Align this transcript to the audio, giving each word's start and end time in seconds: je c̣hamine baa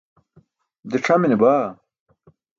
je 0.89 0.97
c̣hamine 1.03 1.37
baa 1.41 1.65